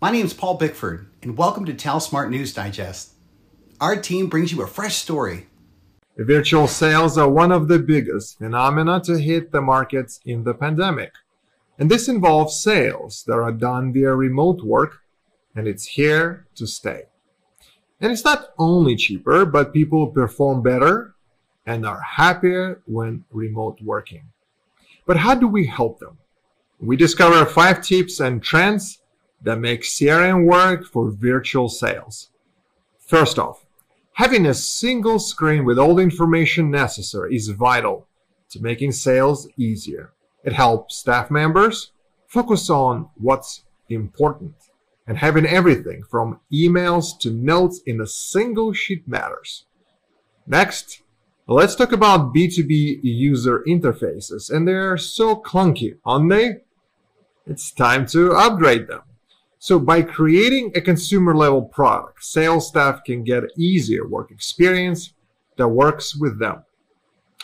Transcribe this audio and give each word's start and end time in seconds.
My 0.00 0.12
name 0.12 0.26
is 0.26 0.32
Paul 0.32 0.54
Bickford, 0.54 1.08
and 1.22 1.36
welcome 1.36 1.64
to 1.64 1.74
TalSmart 1.74 2.30
News 2.30 2.54
Digest. 2.54 3.14
Our 3.80 3.96
team 3.96 4.28
brings 4.28 4.52
you 4.52 4.62
a 4.62 4.66
fresh 4.68 4.94
story. 4.94 5.48
Virtual 6.16 6.68
sales 6.68 7.18
are 7.18 7.28
one 7.28 7.50
of 7.50 7.66
the 7.66 7.80
biggest 7.80 8.38
phenomena 8.38 9.00
to 9.06 9.18
hit 9.18 9.50
the 9.50 9.60
markets 9.60 10.20
in 10.24 10.44
the 10.44 10.54
pandemic. 10.54 11.14
And 11.80 11.90
this 11.90 12.06
involves 12.06 12.62
sales 12.62 13.24
that 13.26 13.40
are 13.40 13.50
done 13.50 13.92
via 13.92 14.14
remote 14.14 14.62
work, 14.62 15.00
and 15.56 15.66
it's 15.66 15.86
here 15.86 16.46
to 16.54 16.68
stay. 16.68 17.06
And 18.00 18.12
it's 18.12 18.24
not 18.24 18.50
only 18.56 18.94
cheaper, 18.94 19.44
but 19.44 19.72
people 19.72 20.06
perform 20.06 20.62
better 20.62 21.16
and 21.66 21.84
are 21.84 22.02
happier 22.02 22.82
when 22.86 23.24
remote 23.32 23.80
working. 23.82 24.28
But 25.06 25.16
how 25.16 25.34
do 25.34 25.48
we 25.48 25.66
help 25.66 25.98
them? 25.98 26.18
We 26.78 26.94
discover 26.94 27.44
five 27.44 27.82
tips 27.82 28.20
and 28.20 28.40
trends 28.40 29.00
that 29.42 29.58
makes 29.58 29.96
CRM 29.98 30.46
work 30.46 30.84
for 30.84 31.10
virtual 31.10 31.68
sales. 31.68 32.30
First 32.98 33.38
off, 33.38 33.64
having 34.14 34.46
a 34.46 34.54
single 34.54 35.18
screen 35.18 35.64
with 35.64 35.78
all 35.78 35.94
the 35.94 36.02
information 36.02 36.70
necessary 36.70 37.36
is 37.36 37.48
vital 37.48 38.06
to 38.50 38.60
making 38.60 38.92
sales 38.92 39.48
easier. 39.56 40.12
It 40.44 40.52
helps 40.52 40.96
staff 40.96 41.30
members 41.30 41.92
focus 42.26 42.68
on 42.68 43.08
what's 43.14 43.64
important 43.88 44.54
and 45.06 45.16
having 45.16 45.46
everything 45.46 46.02
from 46.10 46.40
emails 46.52 47.18
to 47.20 47.30
notes 47.30 47.80
in 47.86 48.00
a 48.00 48.06
single 48.06 48.72
sheet 48.72 49.08
matters. 49.08 49.64
Next, 50.46 51.02
let's 51.46 51.74
talk 51.74 51.92
about 51.92 52.34
B2B 52.34 53.00
user 53.02 53.64
interfaces 53.66 54.50
and 54.50 54.68
they're 54.68 54.98
so 54.98 55.36
clunky, 55.36 55.96
aren't 56.04 56.30
they? 56.30 56.56
It's 57.46 57.70
time 57.70 58.04
to 58.08 58.32
upgrade 58.32 58.88
them. 58.88 59.00
So 59.58 59.78
by 59.78 60.02
creating 60.02 60.72
a 60.74 60.80
consumer 60.80 61.34
level 61.34 61.62
product, 61.62 62.24
sales 62.24 62.68
staff 62.68 63.02
can 63.04 63.24
get 63.24 63.44
easier 63.56 64.06
work 64.06 64.30
experience 64.30 65.12
that 65.56 65.68
works 65.68 66.14
with 66.14 66.38
them. 66.38 66.64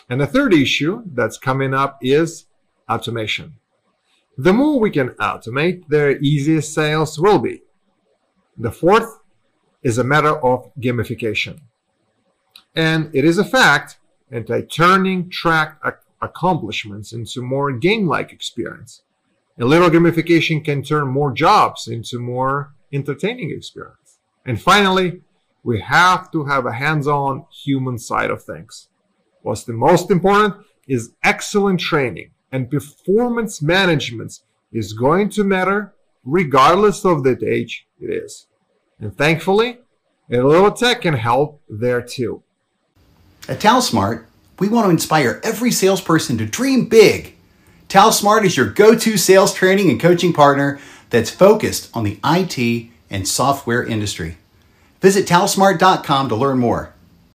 And 0.08 0.20
the 0.20 0.26
third 0.26 0.54
issue 0.54 1.02
that's 1.06 1.38
coming 1.38 1.74
up 1.74 1.98
is 2.02 2.46
automation. 2.88 3.54
The 4.36 4.52
more 4.52 4.78
we 4.78 4.90
can 4.90 5.10
automate, 5.10 5.88
the 5.88 6.18
easier 6.18 6.60
sales 6.60 7.18
will 7.18 7.38
be. 7.38 7.62
The 8.56 8.70
fourth 8.70 9.20
is 9.82 9.98
a 9.98 10.04
matter 10.04 10.36
of 10.44 10.70
gamification. 10.80 11.60
And 12.74 13.14
it 13.14 13.24
is 13.24 13.38
a 13.38 13.44
fact 13.44 13.98
that 14.30 14.46
by 14.46 14.62
turning 14.62 15.30
tracked 15.30 15.84
accomplishments 16.20 17.12
into 17.12 17.42
more 17.42 17.72
game-like 17.72 18.32
experience, 18.32 19.02
a 19.58 19.64
little 19.64 19.90
gamification 19.90 20.64
can 20.64 20.82
turn 20.82 21.08
more 21.08 21.32
jobs 21.32 21.86
into 21.86 22.18
more 22.18 22.74
entertaining 22.92 23.50
experience. 23.50 24.18
And 24.44 24.60
finally, 24.60 25.22
we 25.62 25.80
have 25.80 26.30
to 26.32 26.44
have 26.44 26.66
a 26.66 26.72
hands-on 26.72 27.46
human 27.64 27.98
side 27.98 28.30
of 28.30 28.42
things. 28.42 28.88
What's 29.42 29.64
the 29.64 29.72
most 29.72 30.10
important 30.10 30.56
is 30.88 31.12
excellent 31.22 31.80
training 31.80 32.30
and 32.52 32.70
performance 32.70 33.62
management 33.62 34.40
is 34.72 34.92
going 34.92 35.30
to 35.30 35.44
matter 35.44 35.94
regardless 36.24 37.04
of 37.04 37.22
the 37.22 37.38
age 37.46 37.86
it 38.00 38.10
is. 38.10 38.46
And 38.98 39.16
thankfully, 39.16 39.78
a 40.30 40.38
little 40.38 40.72
tech 40.72 41.02
can 41.02 41.14
help 41.14 41.62
there 41.68 42.02
too. 42.02 42.42
At 43.48 43.60
TalSmart, 43.60 44.24
we 44.58 44.68
want 44.68 44.86
to 44.86 44.90
inspire 44.90 45.40
every 45.44 45.70
salesperson 45.70 46.38
to 46.38 46.46
dream 46.46 46.88
big 46.88 47.36
TalSmart 47.94 48.44
is 48.44 48.56
your 48.56 48.66
go-to 48.66 49.16
sales 49.16 49.54
training 49.54 49.88
and 49.88 50.00
coaching 50.00 50.32
partner 50.32 50.80
that's 51.10 51.30
focused 51.30 51.90
on 51.94 52.02
the 52.02 52.18
IT 52.24 52.90
and 53.08 53.28
software 53.28 53.84
industry. 53.84 54.36
Visit 55.00 55.28
talsmart.com 55.28 56.28
to 56.28 56.34
learn 56.34 56.58
more. 56.58 56.93